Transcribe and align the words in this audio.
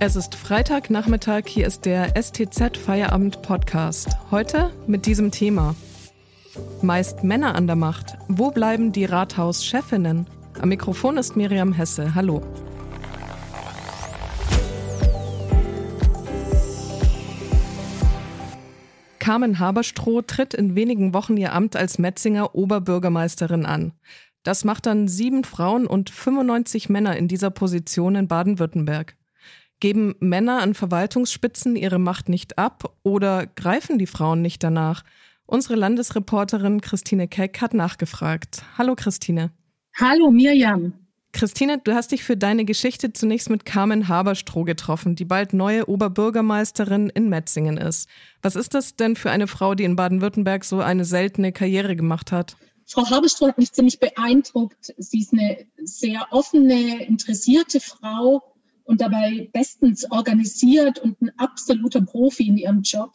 Es 0.00 0.14
ist 0.14 0.36
Freitagnachmittag, 0.36 1.48
hier 1.48 1.66
ist 1.66 1.84
der 1.84 2.14
STZ 2.14 2.76
Feierabend 2.76 3.42
Podcast. 3.42 4.08
Heute 4.30 4.70
mit 4.86 5.06
diesem 5.06 5.32
Thema. 5.32 5.74
Meist 6.82 7.24
Männer 7.24 7.56
an 7.56 7.66
der 7.66 7.74
Macht. 7.74 8.16
Wo 8.28 8.52
bleiben 8.52 8.92
die 8.92 9.06
Rathauschefinnen? 9.06 10.28
Am 10.60 10.68
Mikrofon 10.68 11.16
ist 11.16 11.34
Miriam 11.34 11.72
Hesse. 11.72 12.14
Hallo. 12.14 12.42
Carmen 19.18 19.58
Haberstroh 19.58 20.22
tritt 20.22 20.54
in 20.54 20.76
wenigen 20.76 21.12
Wochen 21.12 21.36
ihr 21.36 21.52
Amt 21.52 21.74
als 21.74 21.98
Metzinger 21.98 22.54
Oberbürgermeisterin 22.54 23.66
an. 23.66 23.94
Das 24.44 24.64
macht 24.64 24.86
dann 24.86 25.08
sieben 25.08 25.42
Frauen 25.42 25.88
und 25.88 26.08
95 26.08 26.88
Männer 26.88 27.16
in 27.16 27.26
dieser 27.26 27.50
Position 27.50 28.14
in 28.14 28.28
Baden-Württemberg. 28.28 29.17
Geben 29.80 30.16
Männer 30.18 30.60
an 30.60 30.74
Verwaltungsspitzen 30.74 31.76
ihre 31.76 32.00
Macht 32.00 32.28
nicht 32.28 32.58
ab 32.58 32.96
oder 33.04 33.46
greifen 33.46 33.96
die 33.98 34.08
Frauen 34.08 34.42
nicht 34.42 34.64
danach? 34.64 35.04
Unsere 35.46 35.76
Landesreporterin 35.76 36.80
Christine 36.80 37.28
Keck 37.28 37.60
hat 37.60 37.74
nachgefragt. 37.74 38.64
Hallo 38.76 38.96
Christine. 38.96 39.52
Hallo 39.96 40.32
Mirjam. 40.32 40.94
Christine, 41.32 41.78
du 41.78 41.94
hast 41.94 42.10
dich 42.10 42.24
für 42.24 42.36
deine 42.36 42.64
Geschichte 42.64 43.12
zunächst 43.12 43.50
mit 43.50 43.64
Carmen 43.64 44.08
Haberstroh 44.08 44.64
getroffen, 44.64 45.14
die 45.14 45.24
bald 45.24 45.52
neue 45.52 45.88
Oberbürgermeisterin 45.88 47.08
in 47.10 47.28
Metzingen 47.28 47.76
ist. 47.76 48.08
Was 48.42 48.56
ist 48.56 48.74
das 48.74 48.96
denn 48.96 49.14
für 49.14 49.30
eine 49.30 49.46
Frau, 49.46 49.76
die 49.76 49.84
in 49.84 49.94
Baden-Württemberg 49.94 50.64
so 50.64 50.80
eine 50.80 51.04
seltene 51.04 51.52
Karriere 51.52 51.94
gemacht 51.94 52.32
hat? 52.32 52.56
Frau 52.84 53.08
Haberstroh 53.08 53.48
hat 53.48 53.58
mich 53.58 53.72
ziemlich 53.72 54.00
beeindruckt. 54.00 54.92
Sie 54.96 55.20
ist 55.20 55.32
eine 55.32 55.66
sehr 55.84 56.26
offene, 56.32 57.06
interessierte 57.06 57.78
Frau 57.78 58.42
und 58.88 59.02
dabei 59.02 59.50
bestens 59.52 60.10
organisiert 60.10 60.98
und 60.98 61.20
ein 61.20 61.30
absoluter 61.36 62.00
Profi 62.00 62.48
in 62.48 62.56
ihrem 62.56 62.80
Job. 62.80 63.12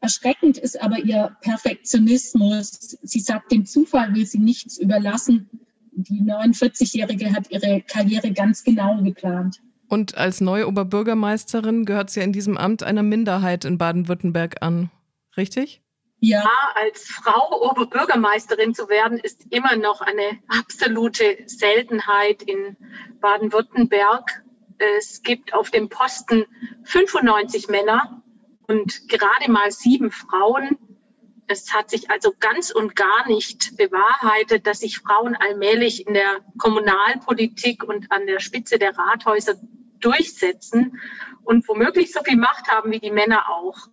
Erschreckend 0.00 0.58
ist 0.58 0.80
aber 0.82 0.98
ihr 0.98 1.34
Perfektionismus. 1.40 2.98
Sie 3.02 3.20
sagt, 3.20 3.52
dem 3.52 3.64
Zufall 3.64 4.14
will 4.14 4.26
sie 4.26 4.38
nichts 4.38 4.76
überlassen. 4.76 5.48
Die 5.92 6.20
49-Jährige 6.20 7.32
hat 7.32 7.50
ihre 7.50 7.80
Karriere 7.80 8.32
ganz 8.32 8.64
genau 8.64 9.02
geplant. 9.02 9.62
Und 9.88 10.18
als 10.18 10.42
neue 10.42 10.68
Oberbürgermeisterin 10.68 11.86
gehört 11.86 12.10
sie 12.10 12.20
in 12.20 12.32
diesem 12.34 12.58
Amt 12.58 12.82
einer 12.82 13.02
Minderheit 13.02 13.64
in 13.64 13.78
Baden-Württemberg 13.78 14.56
an. 14.60 14.90
Richtig? 15.38 15.80
Ja, 16.20 16.46
als 16.74 17.04
Frau 17.06 17.70
Oberbürgermeisterin 17.70 18.74
zu 18.74 18.90
werden, 18.90 19.18
ist 19.18 19.46
immer 19.48 19.76
noch 19.76 20.02
eine 20.02 20.38
absolute 20.48 21.38
Seltenheit 21.46 22.42
in 22.42 22.76
Baden-Württemberg. 23.20 24.42
Es 24.78 25.22
gibt 25.22 25.54
auf 25.54 25.70
dem 25.70 25.88
Posten 25.88 26.44
95 26.84 27.68
Männer 27.68 28.22
und 28.66 29.08
gerade 29.08 29.50
mal 29.50 29.70
sieben 29.70 30.10
Frauen. 30.10 30.78
Es 31.46 31.72
hat 31.74 31.90
sich 31.90 32.10
also 32.10 32.32
ganz 32.38 32.70
und 32.70 32.96
gar 32.96 33.26
nicht 33.28 33.76
bewahrheitet, 33.76 34.66
dass 34.66 34.80
sich 34.80 34.98
Frauen 34.98 35.36
allmählich 35.36 36.06
in 36.06 36.14
der 36.14 36.40
Kommunalpolitik 36.58 37.84
und 37.84 38.10
an 38.10 38.26
der 38.26 38.40
Spitze 38.40 38.78
der 38.78 38.96
Rathäuser 38.96 39.54
durchsetzen 40.00 40.98
und 41.44 41.66
womöglich 41.68 42.12
so 42.12 42.22
viel 42.22 42.36
Macht 42.36 42.68
haben 42.68 42.90
wie 42.90 43.00
die 43.00 43.10
Männer 43.10 43.48
auch. 43.50 43.88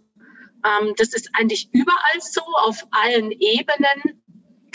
Ähm, 0.66 0.94
das 0.98 1.14
ist 1.14 1.30
eigentlich 1.34 1.70
überall 1.74 2.20
so, 2.20 2.42
auf 2.42 2.88
allen 2.92 3.32
Ebenen. 3.32 4.22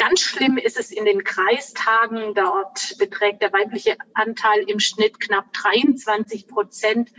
Ganz 0.06 0.20
schlimm 0.20 0.58
ist 0.58 0.78
es 0.78 0.90
in 0.90 1.06
den 1.06 1.24
Kreistagen. 1.24 2.34
Dort 2.34 2.94
beträgt 2.98 3.40
der 3.40 3.54
weibliche 3.54 3.96
Anteil 4.12 4.62
im 4.66 4.78
Schnitt 4.78 5.18
knapp 5.18 5.50
23 5.54 6.46
Prozent. 6.46 7.10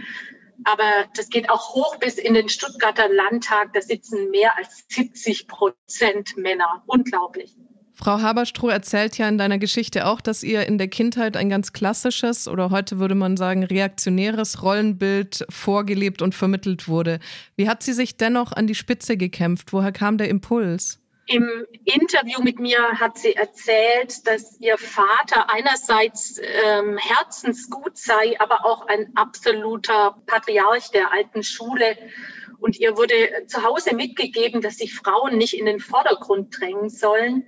Aber 0.66 1.05
das 1.16 1.30
geht 1.30 1.50
auch 1.50 1.73
hoch 1.73 1.95
bis 1.97 2.20
in 2.20 2.36
den 2.36 2.48
Stuttgarter 2.48 3.10
Landtag. 3.10 3.73
Da 3.73 3.82
sitzen 3.82 4.30
mehr 4.30 4.55
als 4.55 4.86
70 4.89 5.48
Prozent 5.48 6.37
Männer. 6.37 6.83
Unglaublich. 6.86 7.55
Frau 7.95 8.21
Haberstroh 8.21 8.70
erzählt 8.70 9.17
ja 9.17 9.27
in 9.27 9.39
deiner 9.39 9.58
Geschichte 9.58 10.05
auch, 10.05 10.21
dass 10.21 10.43
ihr 10.43 10.67
in 10.67 10.77
der 10.77 10.87
Kindheit 10.87 11.37
ein 11.37 11.49
ganz 11.49 11.73
klassisches 11.73 12.48
oder 12.48 12.70
heute 12.70 12.99
würde 12.99 13.15
man 13.15 13.36
sagen 13.36 13.64
reaktionäres 13.64 14.61
Rollenbild 14.61 15.43
vorgelebt 15.49 16.21
und 16.21 16.36
vermittelt 16.36 16.87
wurde. 16.87 17.17
Wie 17.55 17.67
hat 17.67 17.81
sie 17.81 17.93
sich 17.93 18.17
dennoch 18.17 18.52
an 18.52 18.67
die 18.67 18.76
Spitze 18.76 19.17
gekämpft? 19.17 19.73
Woher 19.73 19.92
kam 19.92 20.20
der 20.20 20.30
Impuls? 20.30 20.99
Im 21.27 21.65
Interview 21.86 22.39
mit 22.43 22.59
mir 22.59 22.77
hat 22.99 23.17
sie 23.17 23.36
erzählt, 23.36 24.27
dass 24.27 24.59
ihr 24.59 24.77
Vater 24.77 25.49
einerseits 25.49 26.39
ähm, 26.39 26.97
herzensgut 26.97 27.97
sei, 27.97 28.39
aber 28.39 28.63
auch 28.63 28.86
ein 28.87 29.11
absoluter 29.15 30.17
Patriarch 30.27 30.91
der 30.91 31.11
alten 31.11 31.41
Schule. 31.41 31.97
Und 32.59 32.80
ihr 32.80 32.95
wurde 32.95 33.15
zu 33.47 33.63
Hause 33.63 33.95
mitgegeben, 33.95 34.61
dass 34.61 34.77
sich 34.77 34.93
Frauen 34.93 35.37
nicht 35.37 35.55
in 35.58 35.65
den 35.65 35.80
Vordergrund 35.80 36.59
drängen 36.59 36.89
sollen. 36.89 37.43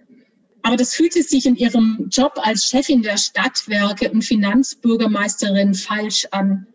Aber 0.63 0.75
das 0.75 0.95
fühlte 0.95 1.21
sich 1.21 1.45
in 1.45 1.55
ihrem 1.55 2.09
Job 2.11 2.33
als 2.38 2.65
Chefin 2.65 3.03
der 3.03 3.17
Stadtwerke 3.17 4.09
und 4.11 4.23
Finanzbürgermeisterin 4.23 5.75
falsch 5.75 6.27
an. 6.31 6.65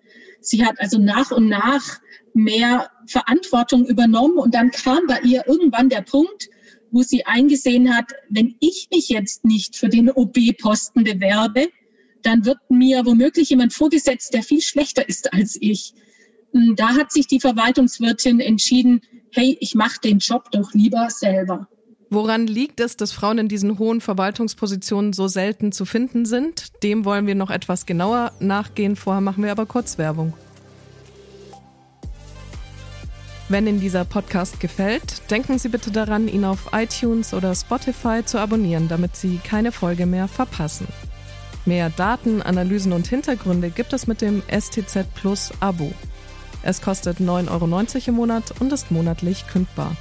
Sie 0.40 0.64
hat 0.64 0.80
also 0.80 0.98
nach 0.98 1.32
und 1.32 1.48
nach 1.48 2.00
mehr 2.32 2.90
Verantwortung 3.06 3.86
übernommen 3.86 4.38
und 4.38 4.54
dann 4.54 4.70
kam 4.70 5.06
bei 5.08 5.20
ihr 5.20 5.46
irgendwann 5.46 5.88
der 5.88 6.02
Punkt, 6.02 6.48
wo 6.92 7.02
sie 7.02 7.26
eingesehen 7.26 7.94
hat, 7.94 8.12
wenn 8.28 8.54
ich 8.60 8.88
mich 8.92 9.08
jetzt 9.08 9.44
nicht 9.44 9.76
für 9.76 9.88
den 9.88 10.10
OB-Posten 10.10 11.02
bewerbe, 11.02 11.68
dann 12.22 12.44
wird 12.44 12.58
mir 12.68 13.04
womöglich 13.04 13.50
jemand 13.50 13.72
vorgesetzt, 13.72 14.32
der 14.32 14.42
viel 14.42 14.60
schlechter 14.60 15.08
ist 15.08 15.32
als 15.32 15.56
ich. 15.60 15.94
Da 16.76 16.90
hat 16.90 17.10
sich 17.10 17.26
die 17.26 17.40
Verwaltungswirtin 17.40 18.38
entschieden, 18.38 19.00
hey, 19.32 19.56
ich 19.60 19.74
mache 19.74 20.00
den 20.00 20.18
Job 20.18 20.50
doch 20.52 20.74
lieber 20.74 21.08
selber. 21.10 21.66
Woran 22.10 22.46
liegt 22.46 22.78
es, 22.80 22.98
dass 22.98 23.10
Frauen 23.10 23.38
in 23.38 23.48
diesen 23.48 23.78
hohen 23.78 24.02
Verwaltungspositionen 24.02 25.14
so 25.14 25.28
selten 25.28 25.72
zu 25.72 25.86
finden 25.86 26.26
sind? 26.26 26.82
Dem 26.82 27.06
wollen 27.06 27.26
wir 27.26 27.34
noch 27.34 27.50
etwas 27.50 27.86
genauer 27.86 28.32
nachgehen. 28.38 28.96
Vorher 28.96 29.22
machen 29.22 29.42
wir 29.42 29.50
aber 29.50 29.64
kurz 29.64 29.96
Werbung. 29.96 30.34
Wenn 33.52 33.66
Ihnen 33.66 33.80
dieser 33.80 34.06
Podcast 34.06 34.60
gefällt, 34.60 35.30
denken 35.30 35.58
Sie 35.58 35.68
bitte 35.68 35.90
daran, 35.90 36.26
ihn 36.26 36.46
auf 36.46 36.70
iTunes 36.72 37.34
oder 37.34 37.54
Spotify 37.54 38.24
zu 38.24 38.38
abonnieren, 38.38 38.88
damit 38.88 39.14
Sie 39.14 39.40
keine 39.44 39.72
Folge 39.72 40.06
mehr 40.06 40.26
verpassen. 40.26 40.88
Mehr 41.66 41.90
Daten, 41.90 42.40
Analysen 42.40 42.94
und 42.94 43.08
Hintergründe 43.08 43.68
gibt 43.68 43.92
es 43.92 44.06
mit 44.06 44.22
dem 44.22 44.42
STZ 44.48 45.04
Plus 45.14 45.52
Abo. 45.60 45.92
Es 46.62 46.80
kostet 46.80 47.18
9,90 47.18 47.50
Euro 47.50 48.02
im 48.06 48.14
Monat 48.14 48.54
und 48.58 48.72
ist 48.72 48.90
monatlich 48.90 49.46
kündbar. 49.46 49.94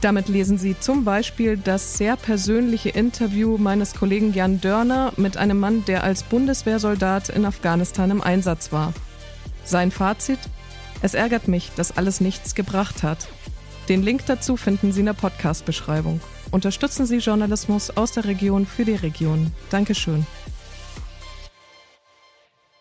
Damit 0.00 0.28
lesen 0.28 0.58
Sie 0.58 0.76
zum 0.76 1.04
Beispiel 1.04 1.56
das 1.58 1.96
sehr 1.96 2.16
persönliche 2.16 2.88
Interview 2.88 3.56
meines 3.56 3.94
Kollegen 3.94 4.34
Jan 4.34 4.60
Dörner 4.60 5.12
mit 5.16 5.36
einem 5.36 5.60
Mann, 5.60 5.84
der 5.84 6.02
als 6.02 6.24
Bundeswehrsoldat 6.24 7.28
in 7.28 7.44
Afghanistan 7.44 8.10
im 8.10 8.20
Einsatz 8.20 8.72
war. 8.72 8.92
Sein 9.62 9.92
Fazit? 9.92 10.40
Es 11.02 11.14
ärgert 11.14 11.48
mich, 11.48 11.70
dass 11.76 11.96
alles 11.96 12.20
nichts 12.20 12.54
gebracht 12.54 13.02
hat. 13.02 13.28
Den 13.88 14.02
Link 14.02 14.26
dazu 14.26 14.56
finden 14.56 14.92
Sie 14.92 15.00
in 15.00 15.06
der 15.06 15.14
Podcast-Beschreibung. 15.14 16.20
Unterstützen 16.50 17.06
Sie 17.06 17.18
Journalismus 17.18 17.90
aus 17.96 18.12
der 18.12 18.26
Region 18.26 18.66
für 18.66 18.84
die 18.84 18.94
Region. 18.94 19.50
Dankeschön. 19.70 20.26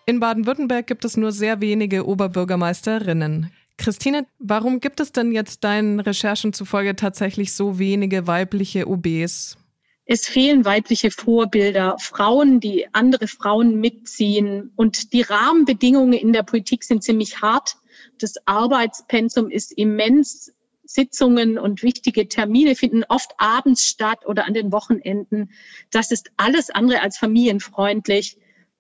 In 0.06 0.19
Baden-Württemberg 0.19 0.88
gibt 0.88 1.06
es 1.06 1.18
nur 1.18 1.31
sehr 1.31 1.62
wenige 1.62 2.06
Oberbürgermeisterinnen. 2.06 3.52
Christine, 3.78 4.25
warum 4.40 4.81
gibt 4.81 5.00
es 5.00 5.12
denn 5.12 5.31
jetzt 5.31 5.63
deinen 5.63 6.00
Recherchen 6.00 6.51
zufolge 6.51 6.96
tatsächlich 6.96 7.53
so 7.53 7.80
wenige 7.80 8.28
weibliche 8.28 8.88
OBs? 8.88 9.57
Es 10.06 10.28
fehlen 10.28 10.66
weibliche 10.66 11.12
Vorbilder, 11.12 11.96
Frauen, 12.00 12.60
die 12.60 12.88
andere 12.94 13.27
Frauen 13.27 13.80
mitziehen. 13.80 14.72
Und 14.75 15.13
die 15.13 15.22
Rahmenbedingungen 15.22 16.13
in 16.13 16.33
der 16.33 16.44
Politik 16.44 16.83
sind 16.83 17.04
ziemlich 17.04 17.42
hart. 17.42 17.77
Das 18.19 18.36
Arbeitspensum 18.45 19.50
ist 19.50 19.71
immens. 19.71 20.54
Sitzungen 20.89 21.60
und 21.60 21.83
wichtige 21.83 22.27
Termine 22.27 22.75
finden 22.75 23.04
oft 23.10 23.33
abends 23.38 23.86
statt 23.86 24.25
oder 24.25 24.45
an 24.45 24.56
den 24.56 24.71
Wochenenden. 24.71 25.51
Das 25.92 26.10
ist 26.10 26.31
alles 26.36 26.71
andere 26.71 27.01
als 27.01 27.19
familienfreundlich. 27.19 28.38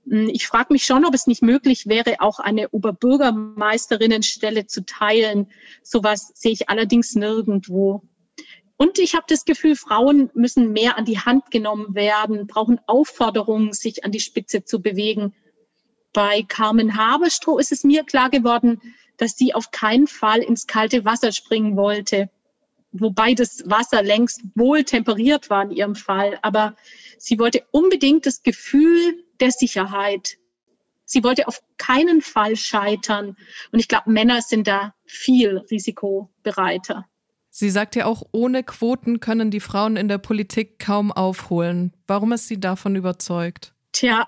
Hm, 0.09 0.27
ich 0.29 0.47
frage 0.47 0.73
mich 0.73 0.85
schon, 0.85 1.05
ob 1.05 1.13
es 1.13 1.27
nicht 1.27 1.43
möglich 1.43 1.85
wäre, 1.85 2.15
auch 2.19 2.39
eine 2.39 2.69
Oberbürgermeisterinnenstelle 2.69 4.65
zu 4.65 4.85
teilen. 4.85 5.51
Sowas 5.83 6.31
sehe 6.33 6.51
ich 6.51 6.67
allerdings 6.67 7.13
nirgendwo. 7.13 8.01
Und 8.75 8.97
ich 8.97 9.13
habe 9.13 9.25
das 9.27 9.45
Gefühl, 9.45 9.75
Frauen 9.75 10.31
müssen 10.33 10.71
mehr 10.71 10.97
an 10.97 11.05
die 11.05 11.19
Hand 11.19 11.51
genommen 11.51 11.93
werden, 11.93 12.47
brauchen 12.47 12.79
Aufforderungen, 12.87 13.73
sich 13.73 14.03
an 14.03 14.11
die 14.11 14.21
Spitze 14.21 14.63
zu 14.63 14.81
bewegen. 14.81 15.35
Bei 16.13 16.43
Carmen 16.47 16.97
Haberstroh 16.97 17.59
ist 17.59 17.71
es 17.71 17.83
mir 17.83 18.03
klar 18.03 18.29
geworden, 18.29 18.81
dass 19.19 19.37
sie 19.37 19.53
auf 19.53 19.69
keinen 19.69 20.07
Fall 20.07 20.39
ins 20.39 20.65
kalte 20.65 21.05
Wasser 21.05 21.31
springen 21.31 21.77
wollte. 21.77 22.29
Wobei 22.91 23.35
das 23.35 23.63
Wasser 23.65 24.01
längst 24.01 24.41
wohl 24.55 24.83
temperiert 24.83 25.49
war 25.51 25.63
in 25.63 25.71
ihrem 25.71 25.95
Fall. 25.95 26.39
Aber 26.41 26.75
sie 27.19 27.37
wollte 27.37 27.63
unbedingt 27.71 28.25
das 28.25 28.41
Gefühl 28.41 29.23
der 29.39 29.51
Sicherheit. 29.51 30.37
Sie 31.05 31.23
wollte 31.23 31.47
auf 31.47 31.61
keinen 31.77 32.21
Fall 32.21 32.55
scheitern. 32.55 33.35
Und 33.71 33.79
ich 33.79 33.87
glaube, 33.87 34.09
Männer 34.09 34.41
sind 34.41 34.67
da 34.67 34.95
viel 35.05 35.57
risikobereiter. 35.69 37.05
Sie 37.51 37.69
sagt 37.69 37.95
ja 37.95 38.05
auch, 38.05 38.23
ohne 38.31 38.63
Quoten 38.63 39.19
können 39.19 39.51
die 39.51 39.59
Frauen 39.59 39.97
in 39.97 40.07
der 40.07 40.19
Politik 40.19 40.79
kaum 40.79 41.11
aufholen. 41.11 41.93
Warum 42.07 42.31
ist 42.31 42.47
sie 42.47 42.59
davon 42.59 42.95
überzeugt? 42.95 43.73
Tja, 43.91 44.27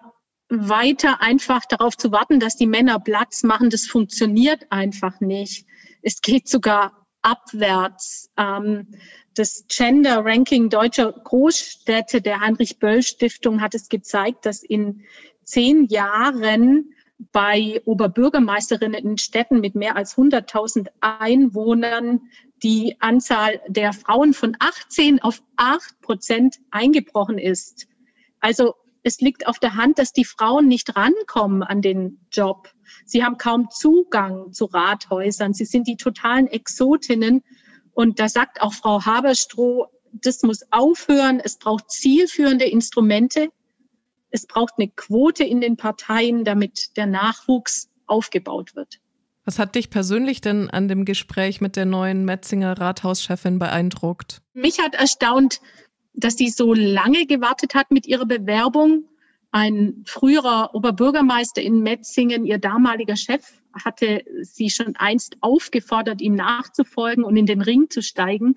weiter 0.52 1.22
einfach 1.22 1.66
darauf 1.66 1.98
zu 1.98 2.12
warten, 2.12 2.40
dass 2.40 2.58
die 2.58 2.68
Männer 2.68 3.00
Platz 3.00 3.44
machen, 3.44 3.70
das 3.70 3.88
funktioniert 3.88 4.68
einfach 4.70 5.20
nicht. 5.22 5.66
Es 6.02 6.22
geht 6.22 6.50
sogar 6.50 7.08
abwärts. 7.22 8.30
Ähm, 8.38 8.88
das 9.36 9.66
Gender 9.70 10.26
Ranking 10.26 10.70
deutscher 10.70 11.14
Großstädte 11.14 12.22
der 12.22 12.42
Heinrich 12.42 12.80
Böll 12.80 13.02
Stiftung 13.02 13.62
hat 13.62 13.74
es 13.76 13.88
gezeigt, 13.88 14.46
dass 14.46 14.62
in 14.62 15.04
zehn 15.44 15.86
Jahren 15.86 16.94
bei 17.32 17.82
Oberbürgermeisterinnen 17.86 19.06
in 19.06 19.18
Städten 19.18 19.62
mit 19.62 19.76
mehr 19.76 19.96
als 19.96 20.18
100.000 20.18 20.88
Einwohnern 21.00 22.22
die 22.64 22.98
Anzahl 23.00 23.62
der 23.68 23.94
Frauen 23.94 24.34
von 24.34 24.58
18 24.60 25.22
auf 25.22 25.42
8 25.56 26.02
Prozent 26.02 26.60
eingebrochen 26.72 27.38
ist. 27.38 27.88
Also 28.40 28.76
es 29.04 29.20
liegt 29.20 29.48
auf 29.48 29.60
der 29.60 29.76
Hand, 29.76 29.98
dass 30.00 30.14
die 30.14 30.26
Frauen 30.26 30.68
nicht 30.68 30.96
rankommen 30.96 31.64
an 31.64 31.82
den 31.82 32.20
Job. 32.32 32.70
Sie 33.06 33.24
haben 33.24 33.38
kaum 33.38 33.70
Zugang 33.72 34.54
zu 34.54 34.66
Rathäusern. 34.66 35.54
Sie 35.54 35.66
sind 35.66 35.88
die 35.88 35.98
totalen 35.98 36.48
Exotinnen. 36.48 37.44
Und 37.94 38.20
da 38.20 38.30
sagt 38.30 38.62
auch 38.62 38.74
Frau 38.74 39.04
Haberstroh, 39.04 39.88
das 40.14 40.44
muss 40.44 40.62
aufhören. 40.72 41.40
Es 41.44 41.58
braucht 41.58 41.90
zielführende 41.90 42.66
Instrumente. 42.66 43.50
Es 44.30 44.46
braucht 44.46 44.76
eine 44.78 44.90
Quote 44.90 45.44
in 45.44 45.62
den 45.62 45.78
Parteien, 45.78 46.46
damit 46.46 46.96
der 46.96 47.08
Nachwuchs 47.08 47.90
aufgebaut 48.06 48.76
wird. 48.76 49.00
Was 49.44 49.58
hat 49.58 49.74
dich 49.74 49.90
persönlich 49.90 50.40
denn 50.40 50.70
an 50.70 50.88
dem 50.88 51.04
Gespräch 51.04 51.62
mit 51.62 51.76
der 51.76 51.86
neuen 51.86 52.26
Metzinger 52.26 52.80
Rathauschefin 52.80 53.58
beeindruckt? 53.58 54.42
Mich 54.54 54.80
hat 54.80 54.94
erstaunt, 54.94 55.62
dass 56.14 56.36
sie 56.36 56.50
so 56.50 56.74
lange 56.74 57.26
gewartet 57.26 57.76
hat 57.76 57.92
mit 57.92 58.08
ihrer 58.08 58.26
Bewerbung. 58.26 59.06
Ein 59.52 60.04
früherer 60.06 60.74
Oberbürgermeister 60.74 61.62
in 61.62 61.82
Metzingen, 61.82 62.46
ihr 62.46 62.58
damaliger 62.58 63.16
Chef, 63.16 63.54
hatte 63.74 64.24
sie 64.42 64.70
schon 64.70 64.96
einst 64.96 65.38
aufgefordert, 65.42 66.22
ihm 66.22 66.36
nachzufolgen 66.36 67.24
und 67.24 67.38
in 67.38 67.46
den 67.46 67.62
Ring 67.62 67.90
zu 67.90 68.02
steigen. 68.02 68.56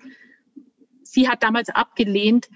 Sie 1.03 1.29
hat 1.29 1.43
damals 1.43 1.69
abgelehnt. 1.69 2.49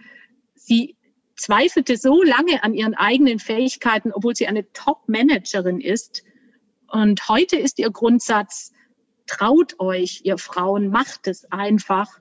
Sie 0.55 0.95
zweifelte 1.35 1.97
so 1.97 2.21
lange 2.21 2.63
an 2.63 2.73
ihren 2.73 2.95
eigenen 2.95 3.39
Fähigkeiten, 3.39 4.11
obwohl 4.11 4.35
sie 4.35 4.47
eine 4.47 4.71
Top-Managerin 4.73 5.79
ist. 5.79 6.23
Und 6.87 7.29
heute 7.29 7.57
ist 7.57 7.79
ihr 7.79 7.91
Grundsatz, 7.91 8.73
traut 9.27 9.79
euch, 9.79 10.21
ihr 10.23 10.37
Frauen, 10.37 10.89
macht 10.89 11.27
es 11.27 11.49
einfach. 11.51 12.19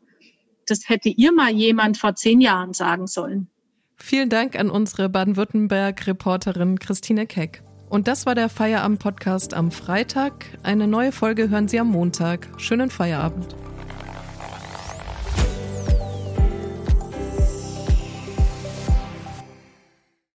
Das 0.71 0.89
hätte 0.89 1.09
ihr 1.09 1.33
mal 1.33 1.51
jemand 1.51 1.99
vor 1.99 2.15
zehn 2.15 2.41
Jahren 2.41 2.73
sagen 2.73 3.07
sollen. 3.07 3.49
Vielen 3.97 4.29
Dank 4.29 4.59
an 4.59 4.71
unsere 4.71 5.09
Baden-Württemberg-Reporterin 5.09 6.79
Christine 6.79 7.27
Keck. 7.27 7.63
Und 7.89 8.07
das 8.07 8.27
war 8.27 8.35
der 8.35 8.49
Feierabend-Podcast 8.49 9.55
am 9.55 9.71
Freitag. 9.71 10.47
Eine 10.63 10.87
neue 10.87 11.11
Folge 11.11 11.49
hören 11.49 11.69
Sie 11.69 11.81
am 11.81 11.89
Montag. 11.89 12.49
Schönen 12.59 12.91
Feierabend. 12.91 13.57